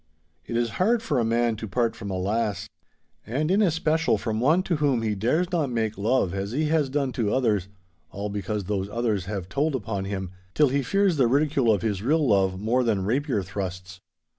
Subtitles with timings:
[0.47, 4.63] It is hard for a man to part from a lass—and in especial from one
[4.63, 7.67] to whom he dares not make love as he has done to others,
[8.09, 12.01] all because those others have told upon him, till he fears the ridicule of his
[12.01, 14.01] real love more than rapier thrusts.